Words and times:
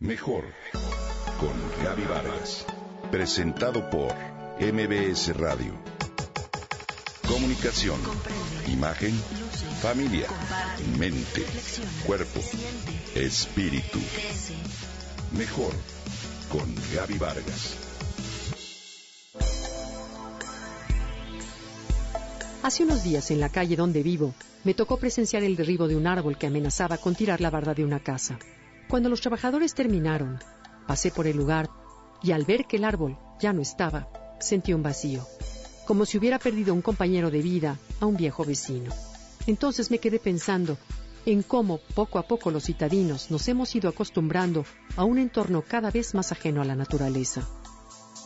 Mejor 0.00 0.44
con 1.38 1.84
Gaby 1.84 2.04
Vargas. 2.04 2.64
Presentado 3.10 3.90
por 3.90 4.14
MBS 4.58 5.36
Radio. 5.36 5.74
Comunicación, 7.28 8.00
imagen, 8.66 9.12
familia, 9.82 10.26
mente, 10.98 11.44
cuerpo, 12.06 12.40
espíritu. 13.14 13.98
Mejor 15.36 15.74
con 16.50 16.74
Gaby 16.94 17.18
Vargas. 17.18 17.76
Hace 22.62 22.84
unos 22.84 23.04
días 23.04 23.30
en 23.30 23.40
la 23.40 23.50
calle 23.50 23.76
donde 23.76 24.02
vivo, 24.02 24.32
me 24.64 24.72
tocó 24.72 24.96
presenciar 24.96 25.42
el 25.42 25.56
derribo 25.56 25.88
de 25.88 25.96
un 25.96 26.06
árbol 26.06 26.38
que 26.38 26.46
amenazaba 26.46 26.96
con 26.96 27.14
tirar 27.14 27.42
la 27.42 27.50
barda 27.50 27.74
de 27.74 27.84
una 27.84 28.00
casa. 28.00 28.38
Cuando 28.90 29.08
los 29.08 29.20
trabajadores 29.20 29.72
terminaron, 29.74 30.40
pasé 30.88 31.12
por 31.12 31.28
el 31.28 31.36
lugar 31.36 31.70
y 32.24 32.32
al 32.32 32.44
ver 32.44 32.66
que 32.66 32.76
el 32.76 32.82
árbol 32.82 33.16
ya 33.38 33.52
no 33.52 33.62
estaba, 33.62 34.08
sentí 34.40 34.72
un 34.72 34.82
vacío, 34.82 35.24
como 35.86 36.04
si 36.04 36.18
hubiera 36.18 36.40
perdido 36.40 36.74
un 36.74 36.82
compañero 36.82 37.30
de 37.30 37.40
vida 37.40 37.78
a 38.00 38.06
un 38.06 38.16
viejo 38.16 38.44
vecino. 38.44 38.92
Entonces 39.46 39.92
me 39.92 40.00
quedé 40.00 40.18
pensando 40.18 40.76
en 41.24 41.44
cómo 41.44 41.78
poco 41.94 42.18
a 42.18 42.24
poco 42.26 42.50
los 42.50 42.64
citadinos 42.64 43.30
nos 43.30 43.46
hemos 43.46 43.72
ido 43.76 43.88
acostumbrando 43.88 44.64
a 44.96 45.04
un 45.04 45.18
entorno 45.18 45.62
cada 45.62 45.92
vez 45.92 46.12
más 46.14 46.32
ajeno 46.32 46.60
a 46.60 46.64
la 46.64 46.74
naturaleza. 46.74 47.46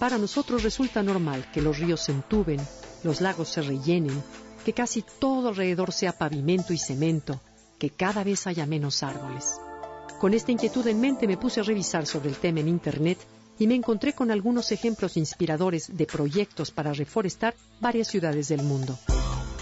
Para 0.00 0.18
nosotros 0.18 0.64
resulta 0.64 1.04
normal 1.04 1.48
que 1.52 1.62
los 1.62 1.78
ríos 1.78 2.00
se 2.00 2.10
entuben, 2.10 2.60
los 3.04 3.20
lagos 3.20 3.48
se 3.48 3.62
rellenen, 3.62 4.24
que 4.64 4.72
casi 4.72 5.04
todo 5.20 5.50
alrededor 5.50 5.92
sea 5.92 6.18
pavimento 6.18 6.72
y 6.72 6.78
cemento, 6.78 7.40
que 7.78 7.90
cada 7.90 8.24
vez 8.24 8.48
haya 8.48 8.66
menos 8.66 9.04
árboles. 9.04 9.60
Con 10.18 10.34
esta 10.34 10.50
inquietud 10.50 10.84
en 10.88 11.00
mente 11.00 11.28
me 11.28 11.36
puse 11.36 11.60
a 11.60 11.62
revisar 11.62 12.04
sobre 12.04 12.28
el 12.28 12.36
tema 12.36 12.58
en 12.58 12.66
Internet 12.66 13.18
y 13.56 13.68
me 13.68 13.76
encontré 13.76 14.14
con 14.14 14.32
algunos 14.32 14.72
ejemplos 14.72 15.16
inspiradores 15.16 15.96
de 15.96 16.06
proyectos 16.06 16.72
para 16.72 16.92
reforestar 16.92 17.54
varias 17.80 18.08
ciudades 18.08 18.48
del 18.48 18.64
mundo. 18.64 18.98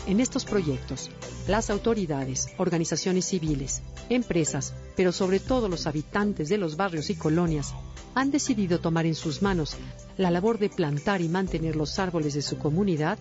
En 0.07 0.19
estos 0.19 0.47
proyectos, 0.47 1.11
las 1.47 1.69
autoridades, 1.69 2.49
organizaciones 2.57 3.27
civiles, 3.27 3.83
empresas, 4.09 4.73
pero 4.97 5.13
sobre 5.13 5.41
todo 5.41 5.69
los 5.69 5.87
habitantes 5.87 6.49
de 6.49 6.57
los 6.57 6.79
barrios 6.79 7.11
y 7.11 7.17
colonias, 7.17 7.75
han 8.15 8.31
decidido 8.31 8.81
tomar 8.81 9.05
en 9.05 9.15
sus 9.15 9.43
manos 9.43 9.77
la 10.17 10.31
labor 10.31 10.59
de 10.59 10.71
plantar 10.71 11.21
y 11.21 11.29
mantener 11.29 11.77
los 11.77 11.99
árboles 11.99 12.33
de 12.33 12.41
su 12.41 12.57
comunidad 12.57 13.19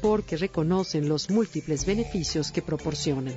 porque 0.00 0.38
reconocen 0.38 1.06
los 1.06 1.28
múltiples 1.28 1.84
beneficios 1.84 2.50
que 2.50 2.62
proporcionan. 2.62 3.34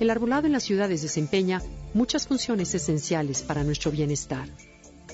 El 0.00 0.10
arbolado 0.10 0.46
en 0.46 0.52
las 0.52 0.64
ciudades 0.64 1.00
desempeña 1.02 1.62
muchas 1.94 2.26
funciones 2.26 2.74
esenciales 2.74 3.42
para 3.42 3.64
nuestro 3.64 3.90
bienestar. 3.90 4.48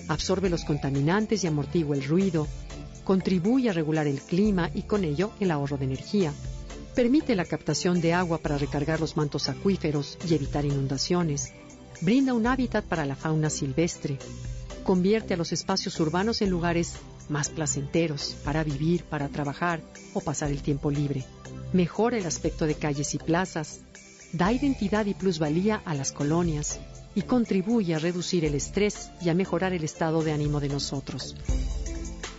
Absorbe 0.08 0.50
los 0.50 0.64
contaminantes 0.64 1.44
y 1.44 1.46
amortigua 1.46 1.96
el 1.96 2.04
ruido, 2.04 2.46
contribuye 3.04 3.70
a 3.70 3.72
regular 3.72 4.06
el 4.06 4.20
clima 4.20 4.70
y 4.74 4.82
con 4.82 5.04
ello 5.04 5.32
el 5.40 5.50
ahorro 5.50 5.76
de 5.76 5.84
energía. 5.84 6.32
Permite 6.94 7.34
la 7.34 7.44
captación 7.44 8.00
de 8.00 8.12
agua 8.12 8.38
para 8.38 8.58
recargar 8.58 9.00
los 9.00 9.16
mantos 9.16 9.48
acuíferos 9.48 10.18
y 10.28 10.34
evitar 10.34 10.64
inundaciones. 10.64 11.52
Brinda 12.00 12.34
un 12.34 12.46
hábitat 12.46 12.84
para 12.84 13.04
la 13.04 13.16
fauna 13.16 13.50
silvestre. 13.50 14.18
Convierte 14.84 15.34
a 15.34 15.36
los 15.36 15.52
espacios 15.52 15.98
urbanos 16.00 16.42
en 16.42 16.50
lugares 16.50 16.94
más 17.28 17.48
placenteros 17.48 18.36
para 18.44 18.62
vivir, 18.64 19.04
para 19.04 19.28
trabajar 19.28 19.82
o 20.12 20.20
pasar 20.20 20.50
el 20.50 20.62
tiempo 20.62 20.90
libre. 20.90 21.24
Mejora 21.72 22.18
el 22.18 22.26
aspecto 22.26 22.66
de 22.66 22.74
calles 22.74 23.14
y 23.14 23.18
plazas, 23.18 23.80
da 24.34 24.52
identidad 24.52 25.06
y 25.06 25.14
plusvalía 25.14 25.80
a 25.84 25.94
las 25.94 26.10
colonias 26.10 26.80
y 27.14 27.22
contribuye 27.22 27.94
a 27.94 28.00
reducir 28.00 28.44
el 28.44 28.56
estrés 28.56 29.10
y 29.22 29.28
a 29.28 29.34
mejorar 29.34 29.72
el 29.72 29.84
estado 29.84 30.22
de 30.22 30.32
ánimo 30.32 30.58
de 30.58 30.68
nosotros. 30.68 31.36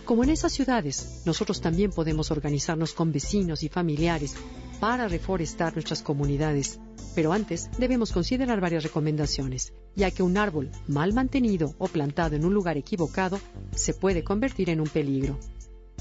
Como 0.04 0.22
en 0.22 0.30
esas 0.30 0.52
ciudades, 0.52 1.22
nosotros 1.24 1.62
también 1.62 1.90
podemos 1.90 2.30
organizarnos 2.30 2.92
con 2.92 3.12
vecinos 3.12 3.62
y 3.62 3.70
familiares 3.70 4.34
para 4.78 5.08
reforestar 5.08 5.72
nuestras 5.72 6.02
comunidades, 6.02 6.78
pero 7.14 7.32
antes 7.32 7.70
debemos 7.78 8.12
considerar 8.12 8.60
varias 8.60 8.84
recomendaciones, 8.84 9.72
ya 9.94 10.10
que 10.10 10.22
un 10.22 10.36
árbol 10.36 10.70
mal 10.86 11.14
mantenido 11.14 11.74
o 11.78 11.88
plantado 11.88 12.36
en 12.36 12.44
un 12.44 12.52
lugar 12.52 12.76
equivocado 12.76 13.40
se 13.74 13.94
puede 13.94 14.22
convertir 14.22 14.68
en 14.68 14.82
un 14.82 14.88
peligro. 14.88 15.40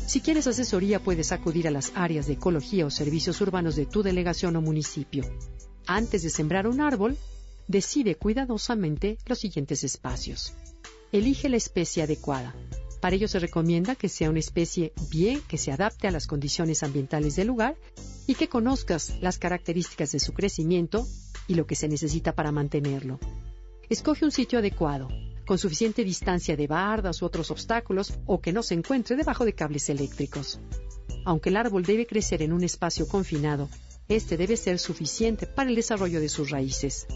Si 0.06 0.20
quieres 0.20 0.46
asesoría 0.46 1.00
puedes 1.00 1.32
acudir 1.32 1.70
a 1.70 1.72
las 1.72 1.94
áreas 1.96 2.28
de 2.28 2.34
ecología 2.34 2.86
o 2.86 2.92
servicios 2.92 3.40
urbanos 3.40 3.78
de 3.78 3.86
tu 3.86 4.04
delegación 4.04 4.58
o 4.58 4.62
municipio. 4.62 5.24
Antes 5.88 6.24
de 6.24 6.32
sembrar 6.32 6.68
un 6.68 6.82
árbol, 6.82 7.16
decide 7.68 8.16
cuidadosamente 8.16 9.20
los 9.28 9.40
siguientes 9.40 9.84
espacios. 9.84 10.54
Elige 11.12 11.48
la 11.48 11.58
especie 11.58 12.02
adecuada. 12.02 12.56
Para 13.02 13.16
ello 13.16 13.28
se 13.28 13.38
recomienda 13.38 13.96
que 13.96 14.10
sea 14.10 14.32
una 14.32 14.40
especie 14.40 14.94
bien 15.12 15.42
que 15.48 15.60
se 15.60 15.72
adapte 15.72 16.08
a 16.08 16.12
las 16.12 16.26
condiciones 16.26 16.82
ambientales 16.82 17.36
del 17.36 17.48
lugar 17.48 17.76
y 18.26 18.34
que 18.34 18.50
conozcas 18.50 19.14
las 19.22 19.38
características 19.38 20.12
de 20.12 20.20
su 20.20 20.34
crecimiento 20.34 21.06
y 21.48 21.54
lo 21.54 21.68
que 21.68 21.76
se 21.76 21.88
necesita 21.88 22.34
para 22.34 22.52
mantenerlo. 22.52 23.20
Escoge 23.88 24.26
un 24.26 24.32
sitio 24.32 24.58
adecuado, 24.58 25.08
con 25.46 25.60
suficiente 25.60 26.04
distancia 26.04 26.58
de 26.58 26.66
bardas 26.66 27.22
u 27.22 27.26
otros 27.26 27.52
obstáculos 27.52 28.18
o 28.26 28.42
que 28.42 28.54
no 28.54 28.64
se 28.64 28.74
encuentre 28.74 29.16
debajo 29.16 29.46
de 29.46 29.54
cables 29.54 29.88
eléctricos. 29.90 30.60
Aunque 31.26 31.50
el 31.50 31.58
árbol 31.58 31.84
debe 31.84 32.08
crecer 32.08 32.42
en 32.42 32.54
un 32.54 32.64
espacio 32.64 33.08
confinado 33.08 33.70
este 34.08 34.38
debe 34.38 34.56
ser 34.58 34.80
suficiente 34.80 35.48
para 35.48 35.70
el 35.70 35.76
desarrollo 35.76 36.20
de 36.20 36.30
sus 36.30 36.52
raíces. 36.52 37.08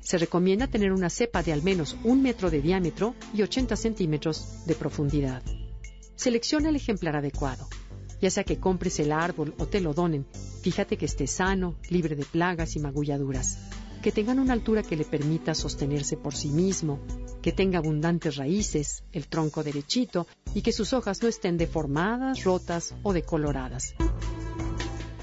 Se 0.00 0.18
recomienda 0.18 0.66
tener 0.66 0.92
una 0.92 1.10
cepa 1.10 1.42
de 1.42 1.52
al 1.52 1.62
menos 1.62 1.96
un 2.02 2.22
metro 2.22 2.50
de 2.50 2.60
diámetro 2.60 3.14
y 3.32 3.42
80 3.42 3.76
centímetros 3.76 4.66
de 4.66 4.74
profundidad. 4.74 5.42
Selecciona 6.16 6.70
el 6.70 6.76
ejemplar 6.76 7.16
adecuado. 7.16 7.68
Ya 8.20 8.30
sea 8.30 8.44
que 8.44 8.58
compres 8.58 8.98
el 9.00 9.12
árbol 9.12 9.54
o 9.58 9.66
te 9.66 9.80
lo 9.80 9.94
donen, 9.94 10.26
fíjate 10.62 10.96
que 10.96 11.06
esté 11.06 11.26
sano, 11.26 11.76
libre 11.88 12.14
de 12.14 12.24
plagas 12.24 12.76
y 12.76 12.80
magulladuras, 12.80 13.58
que 14.02 14.12
tengan 14.12 14.38
una 14.38 14.52
altura 14.52 14.82
que 14.82 14.96
le 14.96 15.04
permita 15.04 15.54
sostenerse 15.54 16.16
por 16.16 16.34
sí 16.34 16.48
mismo, 16.48 17.00
que 17.40 17.52
tenga 17.52 17.78
abundantes 17.78 18.36
raíces, 18.36 19.02
el 19.12 19.28
tronco 19.28 19.62
derechito 19.64 20.26
y 20.54 20.62
que 20.62 20.72
sus 20.72 20.92
hojas 20.92 21.22
no 21.22 21.28
estén 21.28 21.56
deformadas, 21.56 22.44
rotas 22.44 22.94
o 23.02 23.12
decoloradas. 23.12 23.94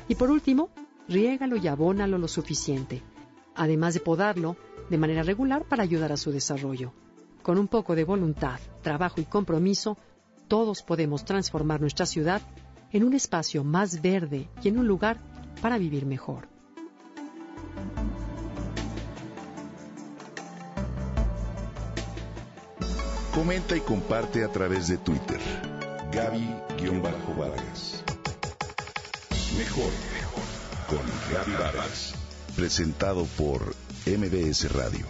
Y 0.08 0.16
por 0.16 0.32
último, 0.32 0.70
riégalo 1.10 1.58
y 1.58 1.68
abónalo 1.68 2.18
lo 2.18 2.28
suficiente, 2.28 3.02
además 3.56 3.96
de 3.96 4.00
podarlo 4.00 4.56
de 4.90 4.98
manera 4.98 5.24
regular 5.24 5.66
para 5.66 5.84
ayudar 5.84 6.12
a 6.12 6.18
su 6.18 6.32
desarrollo. 6.32 6.94
Con 7.42 7.58
un 7.58 7.68
poco 7.68 7.96
de 7.96 8.04
voluntad, 8.04 8.60
trabajo 8.82 9.20
y 9.20 9.26
compromiso, 9.26 9.98
todos 10.48 10.84
podemos 10.84 11.26
transformar 11.26 11.82
nuestra 11.82 12.06
ciudad 12.06 12.42
en 12.92 13.04
un 13.04 13.14
espacio 13.14 13.64
más 13.64 14.02
verde 14.02 14.50
y 14.64 14.68
en 14.68 14.80
un 14.80 14.88
lugar 14.88 15.18
para 15.62 15.78
vivir 15.78 16.06
mejor. 16.06 16.48
Comenta 23.34 23.76
y 23.78 23.80
comparte 23.82 24.44
a 24.44 24.52
través 24.52 24.88
de 24.88 24.98
Twitter. 24.98 25.40
Gaby-Vargas. 26.12 28.04
Mejor 29.58 29.92
con 30.90 31.00
Gaby 31.32 31.52
Vargas. 31.52 32.14
Presentado 32.56 33.26
por 33.38 33.76
MBS 34.08 34.72
Radio. 34.74 35.06